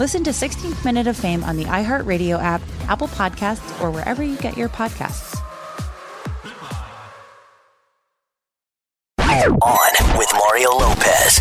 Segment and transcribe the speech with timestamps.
[0.00, 4.34] Listen to 16th Minute of Fame on the iHeartRadio app, Apple Podcasts, or wherever you
[4.38, 5.38] get your podcasts.
[9.18, 11.36] On with Mario Lopez.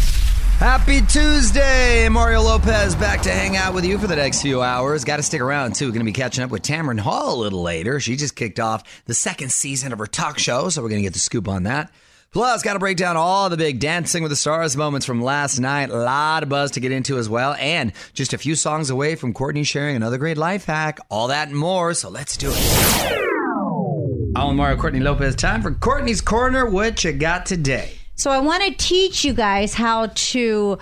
[0.58, 2.10] Happy Tuesday!
[2.10, 5.06] Mario Lopez back to hang out with you for the next few hours.
[5.06, 5.88] Got to stick around too.
[5.88, 8.02] Going to be catching up with Tamron Hall a little later.
[8.02, 11.06] She just kicked off the second season of her talk show, so we're going to
[11.06, 11.94] get the scoop on that.
[12.32, 15.60] Plus, got to break down all the big Dancing with the Stars moments from last
[15.60, 15.90] night.
[15.90, 17.56] A lot of buzz to get into as well.
[17.56, 21.00] And just a few songs away from Courtney sharing another great life hack.
[21.10, 21.96] All that and more.
[21.96, 24.34] So let's do it.
[24.36, 25.36] I'm Mario Courtney Lopez.
[25.36, 26.70] Time for Courtney's Corner.
[26.70, 27.94] What you got today?
[28.14, 30.78] So I want to teach you guys how to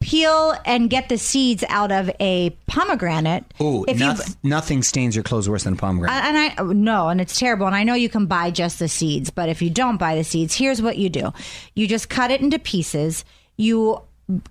[0.00, 3.44] peel and get the seeds out of a pomegranate.
[3.60, 6.24] Ooh, If you- nothing stains your clothes worse than a pomegranate.
[6.24, 7.66] and I no, and it's terrible.
[7.66, 10.24] And I know you can buy just the seeds, but if you don't buy the
[10.24, 11.32] seeds, here's what you do:
[11.74, 13.24] you just cut it into pieces.
[13.56, 14.02] You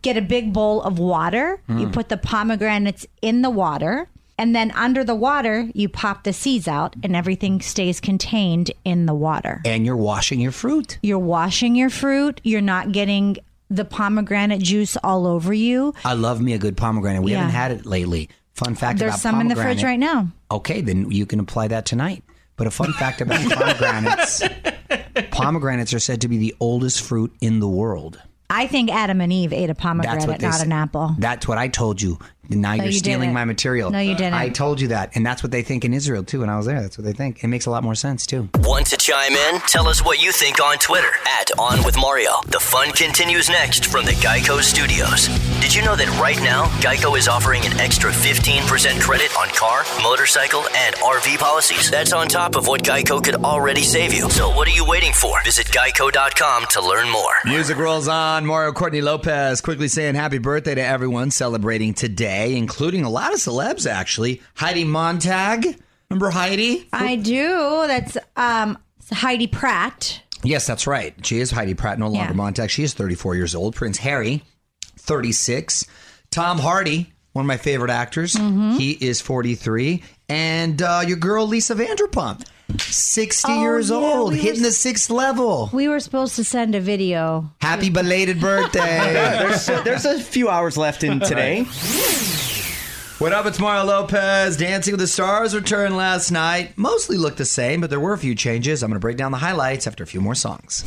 [0.01, 1.61] get a big bowl of water.
[1.69, 1.93] You mm.
[1.93, 4.09] put the pomegranates in the water.
[4.39, 9.07] And then under the water, you pop the seeds out, and everything stays contained in
[9.07, 9.61] the water.
[9.65, 10.99] and you're washing your fruit.
[11.01, 12.39] You're washing your fruit.
[12.43, 13.37] You're not getting
[13.69, 15.93] the pomegranate juice all over you.
[16.05, 17.23] I love me a good pomegranate.
[17.23, 17.39] We Yeah.
[17.39, 18.29] haven't had it lately.
[18.53, 20.29] Fun fact There's about some in the fridge right now.
[20.49, 22.23] Okay, then you can apply that tonight.
[22.55, 24.41] But a fun fact about pomegranates
[25.31, 28.19] pomegranates are said to be the oldest fruit in the world.
[28.49, 30.65] I think Adam and Eve ate a pomegranate, not say.
[30.65, 31.15] an apple.
[31.19, 32.17] That's what I told you.
[32.49, 33.33] Now you're you stealing didn't.
[33.33, 33.91] my material.
[33.91, 34.33] No, you didn't.
[34.33, 35.11] I told you that.
[35.15, 36.39] And that's what they think in Israel, too.
[36.39, 37.43] When I was there, that's what they think.
[37.43, 38.47] It makes a lot more sense, too.
[38.59, 39.59] Want to chime in?
[39.67, 42.31] Tell us what you think on Twitter at On With Mario.
[42.47, 45.27] The fun continues next from the Geico Studios.
[45.61, 49.83] Did you know that right now, Geico is offering an extra 15% credit on car,
[50.01, 51.89] motorcycle, and RV policies?
[51.91, 54.29] That's on top of what Geico could already save you.
[54.29, 55.43] So what are you waiting for?
[55.43, 57.33] Visit geico.com to learn more.
[57.45, 58.45] Music rolls on.
[58.45, 63.39] Mario Courtney Lopez quickly saying happy birthday to everyone celebrating today, including a lot of
[63.39, 64.41] celebs, actually.
[64.55, 65.77] Heidi Montag.
[66.09, 66.87] Remember Heidi?
[66.93, 67.83] I do.
[67.87, 68.77] That's um,
[69.11, 70.21] Heidi Pratt.
[70.43, 71.13] Yes, that's right.
[71.25, 72.33] She is Heidi Pratt, no longer Yeah.
[72.33, 72.69] Montag.
[72.69, 73.75] She is 34 years old.
[73.75, 74.43] Prince Harry,
[74.97, 75.85] 36.
[76.31, 78.33] Tom Hardy, one of my favorite actors.
[78.33, 78.71] Mm-hmm.
[78.77, 80.03] He is 43.
[80.29, 82.45] And uh, your girl, Lisa Vanderpump,
[82.79, 85.69] 60 Oh, years yeah, old, we were hitting the sixth level.
[85.71, 87.49] We were supposed to send a video.
[87.61, 88.79] Happy belated birthday.
[89.13, 91.65] there's, there's a few hours left in today.
[93.19, 93.47] What up?
[93.47, 94.57] It's Mario Lopez.
[94.57, 96.77] Dancing with the Stars returned last night.
[96.77, 98.83] Mostly looked the same, but there were a few changes.
[98.83, 100.83] I'm going to break down the highlights after a few more songs.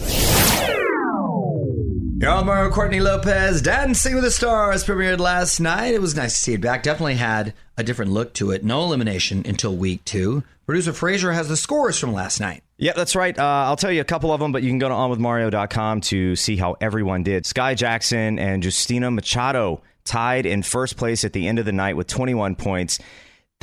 [2.21, 3.63] You're on Mario Courtney Lopez.
[3.63, 5.95] Dancing with the Stars premiered last night.
[5.95, 6.83] It was nice to see it back.
[6.83, 8.63] Definitely had a different look to it.
[8.63, 10.45] No elimination until week two.
[10.67, 12.63] Producer Fraser has the scores from last night.
[12.77, 13.39] Yep, that's right.
[13.39, 16.37] Uh, I'll tell you a couple of them, but you can go to onwithmario.com to
[16.37, 17.45] see how everyone did.
[17.45, 21.97] Skai Jackson and Justina Machado tied in first place at the end of the night
[21.97, 22.99] with 21 points.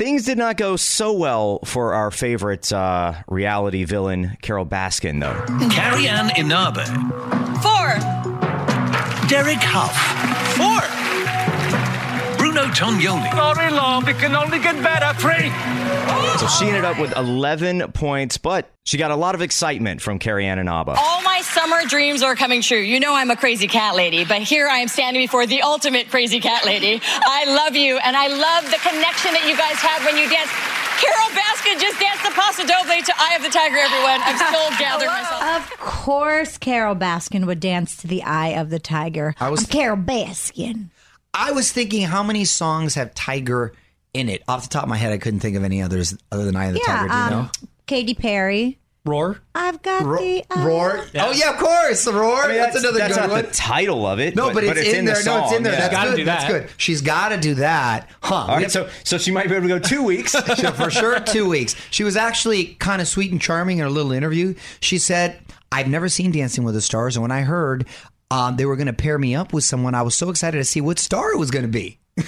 [0.00, 5.68] Things did not go so well for our favorite uh, reality villain, Carole Baskin, though.
[5.68, 6.86] Carrie Ann Inaba.
[7.62, 8.07] Four.
[9.28, 9.92] Derek Hough.
[10.56, 10.80] Four.
[12.38, 13.30] Bruno Tonioli.
[13.32, 14.08] Sorry, love.
[14.08, 15.12] It can only get better.
[15.20, 15.50] Three.
[16.38, 20.18] So she ended up with 11 points, but she got a lot of excitement from
[20.18, 20.96] Carrie Ann Inaba.
[20.98, 22.78] All my summer dreams are coming true.
[22.78, 26.08] You know I'm a crazy cat lady, but here I am standing before the ultimate
[26.08, 27.00] crazy cat lady.
[27.04, 30.77] I love you, and I love the connection that you guys have when you dance.
[31.00, 34.20] Carole Baskin just danced the Paso Doble to Eye of the Tiger, everyone.
[34.22, 35.72] I'm still gathering myself.
[35.72, 39.34] Of course, Carole Baskin would dance to the Eye of the Tiger.
[39.38, 40.90] I was- I'm Carole Baskin.
[41.34, 43.72] I was thinking, how many songs have Tiger
[44.14, 44.42] in it?
[44.48, 46.66] Off the top of my head, I couldn't think of any others other than Eye
[46.66, 47.08] of the Yeah, Tiger.
[47.08, 47.50] Do you um, know?
[47.86, 48.77] Katy Perry.
[49.04, 49.40] Roar.
[49.54, 50.66] I've got the eye.
[50.66, 51.04] Roar.
[51.14, 52.42] Oh yeah, of course, the roar.
[52.42, 53.44] I mean, that's, that's, another that's good not one.
[53.46, 54.36] the title of it.
[54.36, 55.24] no, but, it's, in, the there.
[55.24, 55.72] no, it's in there.
[55.72, 55.78] yeah.
[55.80, 56.16] That's Gotta good.
[56.16, 56.68] do That's good.
[56.76, 58.34] She's got to do that, huh?
[58.34, 60.34] All We right, have- so so she might be able to go two weeks.
[60.74, 61.74] For sure, two weeks.
[61.90, 64.54] She was actually kind of sweet and charming in her little interview.
[64.80, 65.40] She said,
[65.72, 67.16] I've never seen Dancing with the Stars.
[67.16, 67.86] And when I heard
[68.30, 70.64] um, they were going to pair me up with someone, I was so excited to
[70.64, 71.98] see what star it was going to be.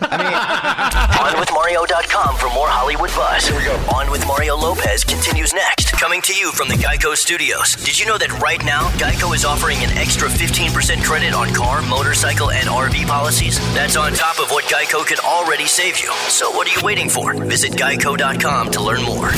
[0.00, 3.46] I mean, onwithmario.com for more Hollywood buzz.
[3.46, 3.74] Here we go.
[3.94, 5.89] On with Mario Lopez continues next.
[6.00, 7.76] Coming to you from the Geico Studios.
[7.76, 11.82] Did you know that right now, Geico is offering an extra 15% credit on car,
[11.82, 13.58] motorcycle, and RV policies?
[13.74, 16.10] That's on top of what Geico could already save you.
[16.28, 17.34] So what are you waiting for?
[17.44, 19.30] Visit Geico.com to learn more.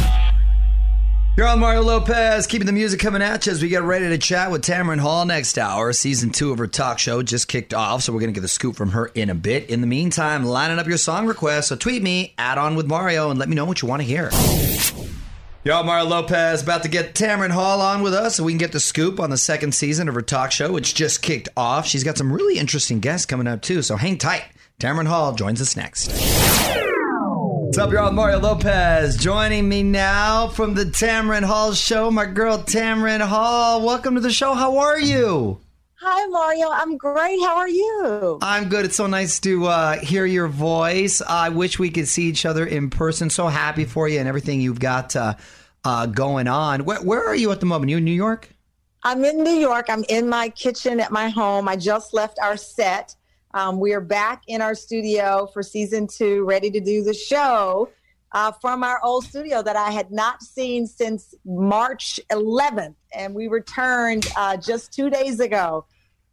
[1.37, 4.19] You're on Mario Lopez, keeping the music coming at you as we get ready to
[4.19, 5.93] chat with Tamron Hall next hour.
[5.93, 8.47] Season two of her talk show just kicked off, so we're going to get the
[8.47, 9.69] scoop from her in a bit.
[9.69, 13.31] In the meantime, lining up your song requests, so tweet me, add on with Mario,
[13.31, 14.31] and let me know what you want to hear.
[15.65, 18.73] Y'all, Mario Lopez about to get Tamron Hall on with us so we can get
[18.73, 21.87] the scoop on the second season of her talk show, which just kicked off.
[21.87, 24.43] She's got some really interesting guests coming up, too, so hang tight.
[24.81, 26.11] Tamron Hall joins us next.
[26.11, 28.11] What's up, y'all?
[28.11, 32.11] Mario Lopez joining me now from the Tamron Hall show.
[32.11, 34.55] My girl Tamron Hall, welcome to the show.
[34.55, 35.61] How are you?
[36.05, 36.69] Hi, Mario.
[36.69, 37.39] I'm great.
[37.43, 38.41] How are you?
[38.43, 38.85] I'm good.
[38.85, 41.23] It's so nice to uh, hear your voice.
[41.23, 43.31] I wish we could see each other in person.
[43.31, 45.35] So happy for you and everything you've got uh,
[45.85, 46.85] uh, going on.
[46.87, 47.91] Where, where are you at the moment?
[47.91, 48.49] You in New York?
[49.05, 49.87] I'm in New York.
[49.89, 51.69] I'm in my kitchen at my home.
[51.69, 53.15] I just left our set.
[53.55, 57.89] Um, we are back in our studio for season two, ready to do the show
[58.33, 62.95] uh, from our old studio that I had not seen since March 11th.
[63.15, 65.87] And we returned uh, just two days ago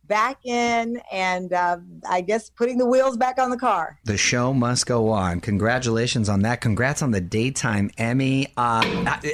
[0.10, 1.78] back in and uh,
[2.10, 4.00] I guess putting the wheels back on the car.
[4.06, 5.40] The show must go on.
[5.40, 6.62] Congratulations on that.
[6.62, 8.48] Congrats on the daytime Emmy.
[8.57, 8.81] Uh,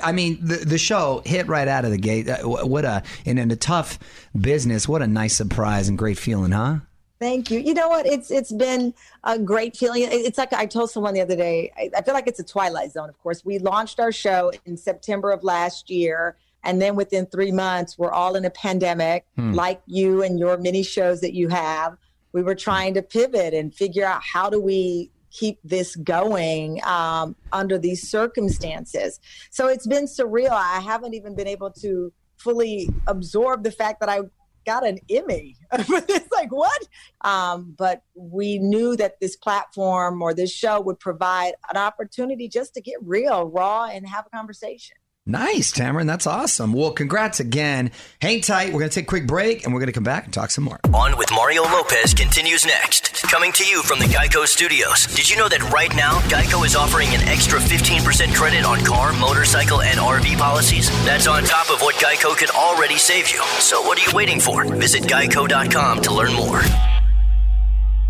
[0.03, 2.27] I, mean, the, the show hit right out of the gate.
[2.27, 3.97] Uh, What a in, in a tough
[4.39, 4.87] business.
[4.87, 6.79] What a nice surprise and great feeling, huh?
[7.19, 7.59] Thank you.
[7.59, 8.05] You know what?
[8.05, 10.05] It's it's been a great feeling.
[10.09, 11.71] It's like I told someone the other day.
[11.77, 13.07] I, I feel like it's a twilight zone.
[13.07, 17.51] Of course, we launched our show in September of last year, and then within three
[17.51, 19.25] months, we're all in a pandemic,
[19.55, 21.97] like you and your many shows that you have.
[22.33, 27.35] We were trying to pivot and figure out how do we keep this going um,
[27.53, 29.19] under these circumstances.
[29.51, 30.51] So it's been surreal.
[30.51, 34.21] I haven't even been able to fully absorb the fact that I
[34.65, 35.55] got an Emmy.
[35.71, 36.87] it's like what?
[37.21, 42.73] Um, but we knew that this platform or this show would provide an opportunity just
[42.75, 44.97] to get real, raw, and have a conversation.
[45.27, 46.05] Nice, Tamron.
[46.05, 46.71] That's awesome.
[46.71, 47.89] Well, congrats again.
[48.21, 48.67] Hang tight.
[48.67, 50.51] We're going to take a quick break and we're going to come back and talk
[50.51, 50.79] some more.
[50.93, 53.23] On with Mario Lopez continues next.
[53.23, 55.07] Coming to you from the Geico Studios.
[55.07, 59.13] Did you know that right now, Geico is offering an extra 15% credit on car,
[59.13, 60.89] motorcycle, and RV policies?
[61.05, 63.41] That's on top of what Geico could already save you.
[63.57, 64.63] So what are you waiting for?
[64.75, 66.61] Visit geico.com to learn more.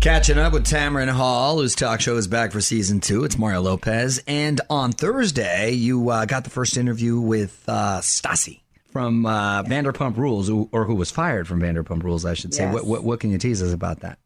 [0.06, 3.24] Catching up with Tamron Hall, whose talk show is back for season two.
[3.24, 4.22] It's Mario Lopez.
[4.28, 8.60] And on Thursday, you uh, got the first interview with uh, Stassi
[8.92, 12.62] from uh, Vanderpump Rules, or who was fired from Vanderpump Rules, I should say.
[12.62, 12.74] Yes.
[12.74, 14.20] What, what, what can you tease us about that?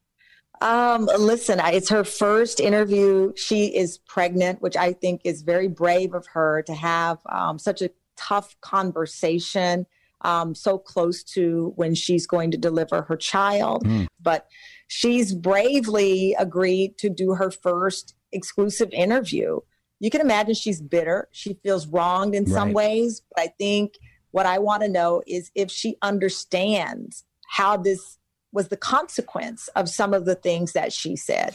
[0.61, 3.33] Um, listen, it's her first interview.
[3.37, 7.81] She is pregnant, which I think is very brave of her to have um, such
[7.81, 9.87] a tough conversation
[10.21, 13.87] um, so close to when she's going to deliver her child.
[14.21, 14.47] But
[14.93, 19.61] she's bravely agreed to do her first exclusive interview.
[20.01, 21.29] You can imagine she's bitter.
[21.31, 22.75] She feels wronged in some Right.
[22.75, 23.23] ways.
[23.37, 23.95] But I think
[24.33, 28.19] what I want to know is if she understands how this
[28.53, 31.55] was the consequence of some of the things that she said.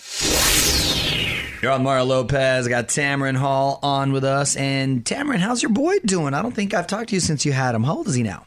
[1.61, 2.67] You're on Mario Lopez.
[2.67, 4.55] I got Tamron Hall on with us.
[4.55, 6.33] And Tamron, how's your boy doing?
[6.33, 7.83] I don't think I've talked to you since you had him.
[7.83, 8.45] How old is he now?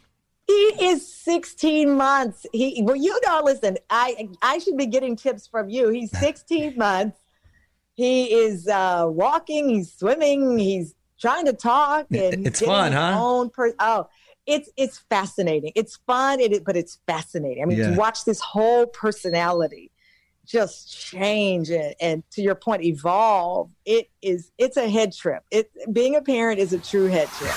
[0.48, 2.46] He is 16 months.
[2.52, 5.90] He well, you know, listen, I I should be getting tips from you.
[5.90, 7.18] He's 16 months.
[7.94, 13.16] he is uh, walking, he's swimming, he's trying to talk, and It's fun, his huh?
[13.20, 14.08] Own per- oh,
[14.46, 15.72] it's it's fascinating.
[15.76, 17.62] It's fun, it, but it's fascinating.
[17.62, 17.90] I mean, Yeah.
[17.90, 19.90] to watch this whole personality
[20.46, 23.70] just change and, and to your point, evolve.
[23.84, 25.42] It is it's a head trip.
[25.50, 27.52] It being a parent is a true head trip.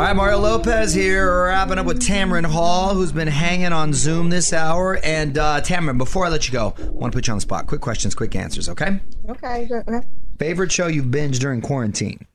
[0.00, 4.30] All right, Mario Lopez here, wrapping up with Tamron Hall, who's been hanging on Zoom
[4.30, 4.98] this hour.
[5.04, 7.42] And uh, Tamron, before I let you go, I want to put you on the
[7.42, 7.66] spot.
[7.66, 8.98] Quick questions, quick answers, okay?
[9.28, 9.68] Okay.
[9.70, 10.00] okay.
[10.38, 12.26] Favorite show you've binged during quarantine?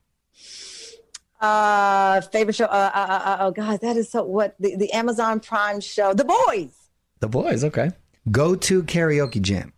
[1.42, 2.66] Uh, favorite show.
[2.66, 4.24] Uh, uh, uh, uh, oh God, that is so.
[4.24, 6.90] What the, the Amazon Prime show, The Boys.
[7.20, 7.90] The Boys, okay.
[8.30, 9.74] Go to karaoke jam.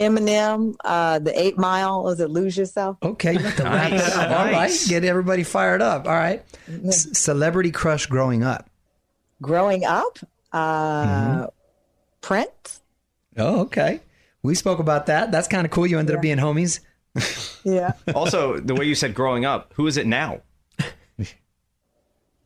[0.00, 2.02] Eminem, uh, The Eight Mile.
[2.02, 2.96] Was it Lose Yourself?
[3.02, 4.30] Okay, you have to wrap that up.
[4.46, 6.06] All right, get everybody fired up.
[6.06, 6.42] All right.
[6.90, 8.68] C- celebrity crush growing up.
[9.40, 10.18] Growing up,
[10.52, 11.44] uh, Mm-hmm.
[12.20, 12.80] Prince.
[13.36, 14.00] Oh, okay.
[14.42, 15.32] We spoke about that.
[15.32, 15.86] That's kind of cool.
[15.86, 16.80] You ended up being homies.
[17.64, 20.40] Yeah, Also, the way you said growing up, who is it now?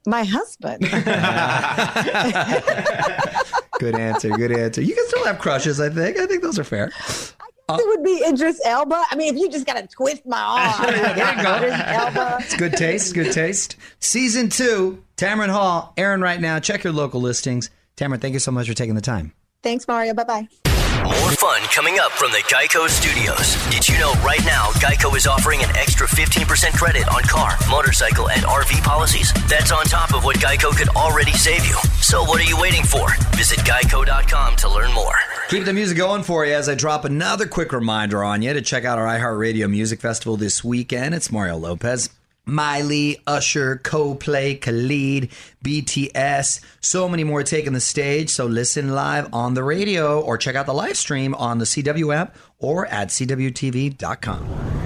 [0.06, 0.82] my husband.
[3.78, 4.30] Good answer.
[4.30, 4.80] Good answer.
[4.82, 5.80] You can still have crushes.
[5.80, 6.18] I think.
[6.18, 6.90] I think those are fair.
[7.68, 9.02] it would be Idris Elba.
[9.10, 11.56] I mean, if you just got to twist my arm, There you go.
[11.56, 12.38] Idris Elba.
[12.40, 13.14] It's good taste.
[13.14, 13.76] Good taste.
[14.00, 15.02] Season two.
[15.16, 15.92] Tamron Hall.
[15.96, 16.58] Aaron, right now.
[16.58, 17.70] Check your local listings.
[17.96, 19.32] Tamron, thank you so much for taking the time.
[19.62, 20.14] Thanks, Mario.
[20.14, 20.75] Bye bye.
[21.26, 23.56] More fun coming up from the Geico Studios.
[23.68, 28.30] Did you know right now Geico is offering an extra 15% credit on car, motorcycle,
[28.30, 29.32] and RV policies?
[29.48, 31.74] That's on top of what Geico could already save you.
[32.00, 33.08] So what are you waiting for?
[33.34, 35.16] Visit geico.com to learn more.
[35.48, 38.62] Keep the music going for you as I drop another quick reminder on you to
[38.62, 41.12] check out our iHeartRadio Music Festival this weekend.
[41.12, 42.08] It's Mario Lopez.
[42.46, 45.30] Miley, Usher, Coldplay, Khalid,
[45.64, 48.30] BTS, so many more taking the stage.
[48.30, 52.14] So listen live on the radio or check out the live stream on the CW
[52.14, 54.76] app or at CWTV.com.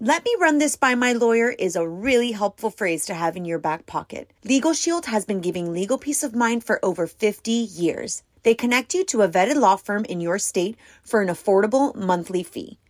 [0.00, 3.44] Let me run this by my lawyer is a really helpful phrase to have in
[3.44, 4.30] your back pocket.
[4.44, 8.22] Legal Shield has been giving legal peace of mind for over 50 years.
[8.44, 12.44] They connect you to a vetted law firm in your state for an affordable monthly
[12.44, 12.78] fee.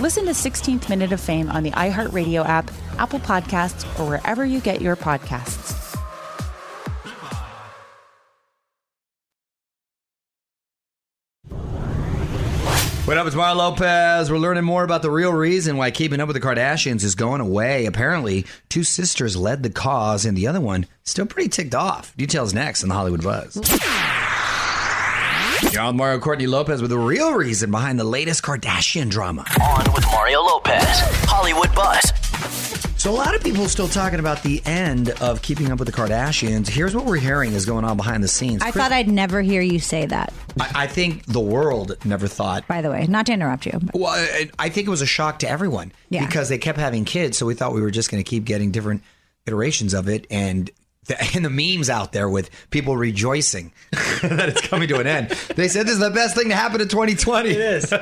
[0.00, 4.58] Listen to 16th Minute of Fame on the iHeartRadio app, Apple Podcasts, or wherever you
[4.60, 5.76] get your podcasts.
[13.06, 14.30] What up, it's Mario Lopez.
[14.30, 17.42] We're learning more about the real reason why keeping up with the Kardashians is going
[17.42, 17.84] away.
[17.84, 22.16] Apparently, two sisters led the cause, and the other one still pretty ticked off.
[22.16, 23.56] Details next on the Hollywood Buzz.
[25.72, 29.44] You're on Mario Courtney Lopez with the real reason behind the latest Kardashian drama.
[29.62, 30.82] On with Mario Lopez,
[31.28, 32.12] Hollywood Buzz.
[33.00, 35.92] So a lot of people still talking about the end of Keeping Up with the
[35.92, 36.66] Kardashians.
[36.68, 38.62] Here's what we're hearing is going on behind the scenes.
[38.62, 40.32] I Chris- thought I'd never hear you say that.
[40.58, 42.66] I, I think the world never thought.
[42.66, 43.78] By the way, not to interrupt you.
[43.80, 46.26] but- Well, I, I think it was a shock to everyone Yeah.
[46.26, 48.70] because they kept having kids, so we thought we were just going to keep getting
[48.70, 49.02] different
[49.46, 50.72] iterations of it, and the,
[51.34, 55.30] and the memes out there with people rejoicing that it's coming to an end.
[55.54, 57.50] They said this is the best thing to happen in 2020.
[57.50, 57.92] It is.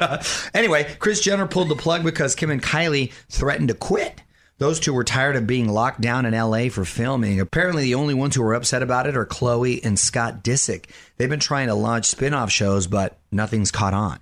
[0.54, 4.22] anyway, Kris Jenner pulled the plug because Kim and Kylie threatened to quit.
[4.58, 7.38] Those two were tired of being locked down in LA for filming.
[7.38, 10.86] Apparently, the only ones who were upset about it are Khloe and Scott Disick.
[11.16, 14.18] They've been trying to launch spin off shows, but nothing's caught on.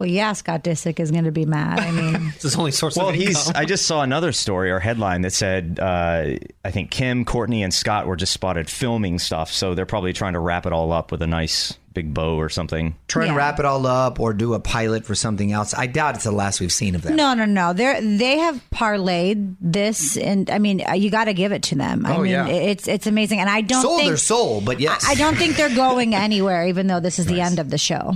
[0.00, 1.78] Well, yeah, Scott Disick is going to be mad.
[1.78, 3.48] I mean, It's his only source Well, of he's.
[3.50, 6.32] I just saw another story or headline that said uh,
[6.64, 10.32] I think Kim, Courtney, and Scott were just spotted filming stuff, so they're probably trying
[10.32, 12.96] to wrap it all up with a nice big bow or something.
[13.06, 13.30] Try Yeah.
[13.30, 15.72] to wrap it all up or do a pilot for something else.
[15.74, 17.14] I doubt it's the last we've seen of them.
[17.14, 17.72] no, no, no.
[17.72, 21.76] They they have parlayed this, and I mean, uh, you got to give it to
[21.76, 22.04] them.
[22.04, 22.48] I Oh, mean, yeah.
[22.48, 25.04] it's it's amazing, and I don't Sold think their soul, but yes.
[25.06, 27.78] I I don't think they're going anywhere, even though this is the end of the
[27.78, 28.14] show.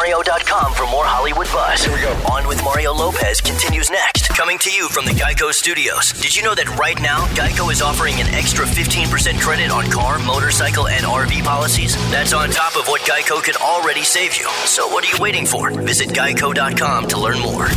[0.00, 1.82] OnWithMario.com for more Hollywood buzz.
[1.84, 2.12] Here we go.
[2.32, 4.28] On with Mario Lopez continues next.
[4.30, 6.12] Coming to you from the Geico Studios.
[6.12, 10.18] Did you know that right now, Geico is offering an extra 15% credit on car,
[10.20, 11.96] motorcycle, and RV policies?
[12.10, 14.48] That's on top of what Geico could already save you.
[14.64, 15.70] So what are you waiting for?
[15.70, 17.68] Visit Geico.com to learn more.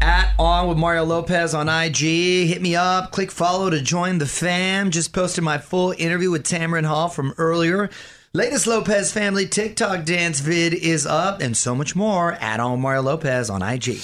[0.00, 2.48] At On with Mario Lopez on IG.
[2.48, 3.12] Hit me up.
[3.12, 4.90] Click follow to join the fam.
[4.90, 7.90] Just posted my full interview with Tamron Hall from earlier.
[8.34, 13.02] Latest Lopez family TikTok dance vid is up and so much more at On Mario
[13.02, 13.98] Lopez on IG.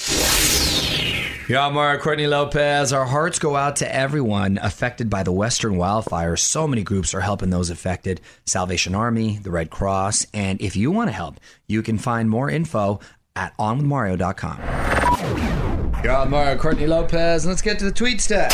[1.48, 2.92] Yeah, Mario Courtney Lopez.
[2.92, 6.40] Our hearts go out to everyone affected by the Western wildfires.
[6.40, 10.26] So many groups are helping those affected Salvation Army, the Red Cross.
[10.34, 13.00] And if you want to help, you can find more info
[13.34, 14.60] at onwithmario.com.
[16.06, 17.46] On Mario Courtney Lopez.
[17.46, 18.52] Let's get to the tweet stat.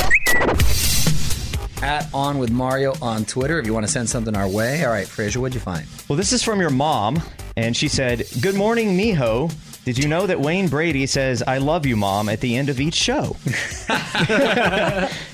[1.85, 4.85] At On With Mario on Twitter if you want to send something our way.
[4.85, 5.87] All right, Frazier, what'd you find?
[6.09, 7.23] Well, this is from your mom,
[7.59, 9.53] and she said, "Good morning, mijo."
[9.85, 12.81] Did you know that Wayne Brady says "I love you, mom" at the end of
[12.81, 13.37] each show?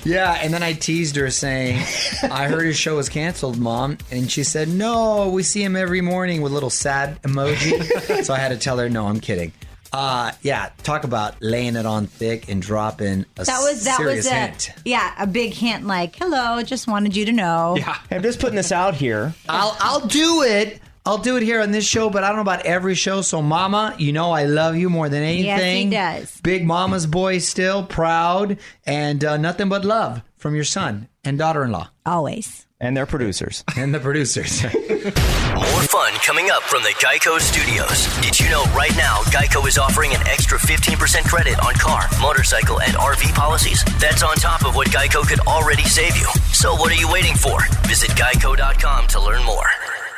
[0.03, 1.77] Yeah, and then I teased her saying,
[2.23, 3.97] I heard his show was canceled, mom.
[4.09, 8.23] And she said, No, we see him every morning with a little sad emoji.
[8.25, 9.53] so I had to tell her, No, I'm kidding.
[9.93, 14.25] Uh, yeah, talk about laying it on thick and dropping a That was that serious
[14.25, 14.69] was a hint.
[14.85, 17.75] yeah a big hint like hello, just wanted you to know.
[17.77, 17.97] yeah.
[18.09, 19.33] I'm just putting this out here.
[19.49, 20.79] I'll I'll do it.
[21.05, 23.21] I'll do it here on this show, but I don't know about every show.
[23.23, 25.89] So, Mama, you know I love you more than Yes, he anything.
[25.89, 26.39] does.
[26.41, 31.89] Big Mama's boy, still proud, and uh, nothing but love from your son and daughter-in-law
[32.05, 32.65] Always.
[32.79, 33.63] And their producers.
[33.77, 34.63] and the producers.
[34.63, 38.07] More fun coming up from the Geico Studios.
[38.21, 42.81] Did you know right now Geico is offering an extra 15% credit on car, motorcycle,
[42.81, 43.83] and RV policies?
[43.99, 46.27] That's on top of what Geico could already save you.
[46.53, 47.59] So what are you waiting for?
[47.87, 49.67] Visit geico.com to learn more.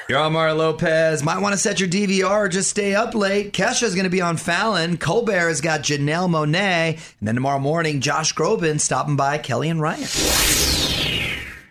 [0.08, 1.24] You're on Mario Lopez.
[1.24, 3.52] Might want to set your DVR or just stay up late.
[3.52, 4.98] Kesha's going to be on Fallon.
[4.98, 6.92] Colbert has got Janelle Monáe.
[6.94, 10.93] And then tomorrow morning, Josh Groban stopping by Kelly and Ryan.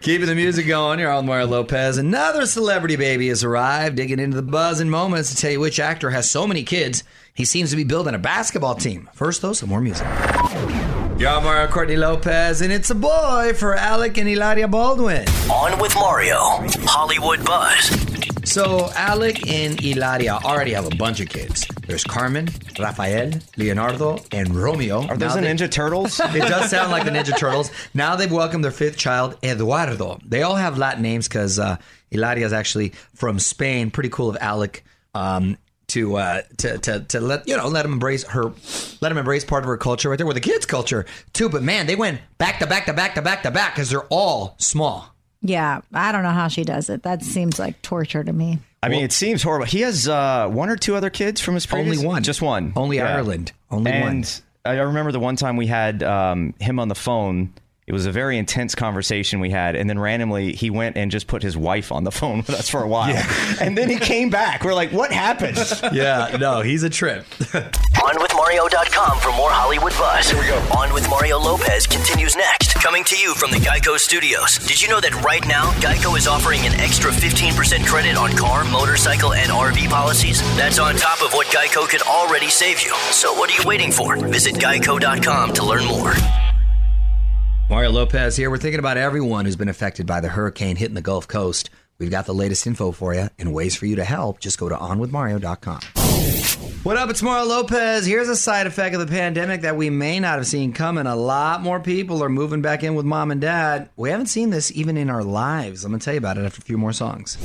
[0.02, 1.96] Keeping the music going, you're on Mario Lopez.
[1.96, 5.78] Another celebrity baby has arrived, digging into the buzz in moments to tell you which
[5.78, 7.04] actor has so many kids.
[7.34, 9.08] He seems to be building a basketball team.
[9.14, 10.04] First, though, some more music.
[10.08, 15.24] On Mario Courtney Lopez, and it's a boy for Alec and Hilaria Baldwin.
[15.48, 16.36] On with Mario,
[16.84, 18.11] Hollywood Buzz.
[18.44, 21.66] So Alec and Hilaria already have a bunch of kids.
[21.86, 25.06] There's Carmen, Rafael, Leonardo, and Romeo.
[25.06, 26.20] Are those the Ninja Turtles?
[26.34, 27.70] It does sound like the Ninja Turtles.
[27.94, 30.18] Now they've welcomed their fifth child, Eduardo.
[30.24, 31.76] They all have Latin names because uh,
[32.10, 33.90] Hilaria is actually from Spain.
[33.90, 35.56] Pretty cool of Alec um,
[35.88, 38.52] to, uh, to to to let you know let him embrace her,
[39.00, 41.48] let him embrace part of her culture right there with the kids' culture too.
[41.48, 44.06] But man, they went back to back to back to back to back because they're
[44.10, 45.11] all small.
[45.42, 47.02] Yeah, I don't know how she does it.
[47.02, 48.60] That seems like torture to me.
[48.82, 49.66] I mean, it seems horrible.
[49.66, 51.98] He has uh, one or two other kids from his previous.
[51.98, 52.22] Only one.
[52.24, 52.72] just one.
[52.74, 53.52] Only Ireland.
[53.70, 54.24] Only and one.
[54.64, 57.52] I remember the one time we had um, him on the phone.
[57.84, 61.26] It was a very intense conversation we had, and then randomly he went and just
[61.26, 63.16] put his wife on the phone with us for a while,
[63.60, 64.62] and then he came back.
[64.64, 65.58] We're like, "What happened?"
[65.92, 67.26] Yeah, no, he's a trip.
[68.02, 70.30] OnWithMario.com for more Hollywood buzz.
[70.30, 70.56] Here we go.
[70.78, 72.74] On with Mario Lopez continues next.
[72.74, 74.58] Coming to you from the Geico Studios.
[74.58, 78.64] Did you know that right now Geico is offering an extra 15% credit on car,
[78.64, 80.40] motorcycle, and RV policies?
[80.56, 82.94] That's on top of what Geico could already save you.
[83.10, 84.16] So what are you waiting for?
[84.16, 86.14] Visit Geico.com to learn more.
[87.72, 88.50] Mario Lopez here.
[88.50, 91.70] We're thinking about everyone who's been affected by the hurricane hitting the Gulf Coast.
[91.98, 94.40] We've got the latest info for you and ways for you to help.
[94.40, 95.80] Just go to onwithmario.com.
[96.82, 97.08] What up?
[97.08, 98.04] It's Mario Lopez.
[98.04, 101.06] Here's a side effect of the pandemic that we may not have seen coming.
[101.06, 103.88] A lot more people are moving back in with mom and dad.
[103.96, 105.86] We haven't seen this even in our lives.
[105.86, 107.38] I'm going to tell you about it after a few more songs.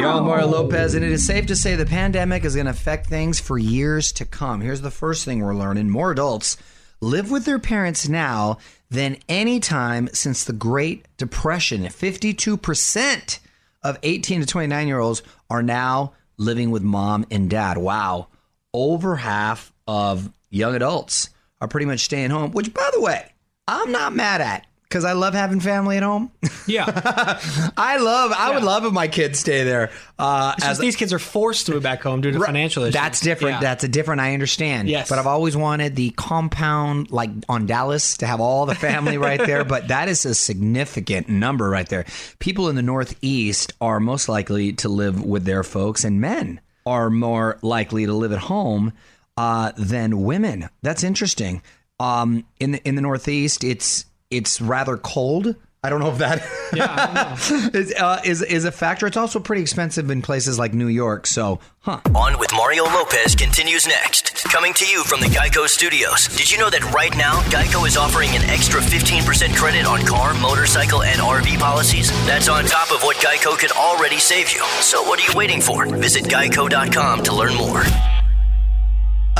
[0.00, 2.72] Yo, I'm Mario Lopez, and it is safe to say the pandemic is going to
[2.72, 4.60] affect things for years to come.
[4.60, 6.56] Here's the first thing we're learning more adults
[7.00, 8.58] live with their parents now
[8.90, 11.84] than any time since the Great Depression.
[11.84, 13.38] 52%
[13.82, 17.78] of 18 to 29 year olds are now living with mom and dad.
[17.78, 18.28] Wow.
[18.74, 23.32] Over half of young adults are pretty much staying home, which, by the way,
[23.68, 26.32] I'm not mad at because I love having family at home.
[26.66, 26.84] Yeah.
[27.76, 29.92] I love, I would love if my kids stay there.
[30.18, 32.46] Uh, just these kids are forced to move back home due to Right.
[32.46, 32.94] financial issues.
[32.94, 33.54] That's different.
[33.54, 33.60] Yeah.
[33.60, 34.20] That's a different.
[34.20, 34.88] I understand.
[34.88, 35.08] Yes.
[35.08, 39.38] But I've always wanted the compound, like on Dallas, to have all the family right
[39.38, 39.64] there.
[39.64, 42.04] But that is a significant number right there.
[42.40, 47.10] People in the Northeast are most likely to live with their folks, and men are
[47.10, 48.92] more likely to live at home
[49.36, 50.68] uh, than women.
[50.82, 51.62] That's interesting.
[52.00, 55.56] Um, in the in the Northeast, it's it's rather cold.
[55.82, 56.42] I don't know if that
[57.74, 59.06] is, uh, is is a factor.
[59.06, 61.26] It's also pretty expensive in places like New York.
[61.26, 62.00] So, huh?
[62.14, 64.44] On with Mario Lopez continues next.
[64.44, 66.28] Coming to you from the Geico Studios.
[66.36, 70.34] Did you know that right now, Geico is offering an extra 15% credit on car,
[70.34, 72.10] motorcycle, and RV policies?
[72.26, 74.62] That's on top of what Geico could already save you.
[74.80, 75.86] So what are you waiting for?
[75.86, 77.84] Visit geico.com to learn more.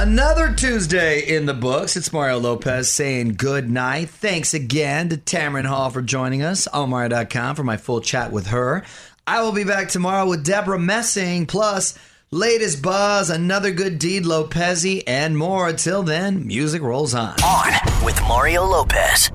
[0.00, 1.94] Another Tuesday in the books.
[1.94, 4.08] It's Mario Lopez saying good night.
[4.08, 8.46] Thanks again to Tamron Hall for joining us on Mario.com for my full chat with
[8.46, 8.82] her.
[9.26, 11.98] I will be back tomorrow with Debra Messing, plus
[12.30, 15.68] latest buzz, another good deed, Lopezi, and more.
[15.68, 17.34] Until then, music rolls on.
[17.44, 19.30] On with Mario Lopez.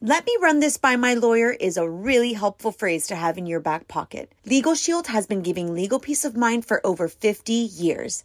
[0.00, 3.46] Let me run this by my lawyer is a really helpful phrase to have in
[3.46, 4.32] your back pocket.
[4.44, 8.24] Legal Shield has been giving legal peace of mind for over 50 years.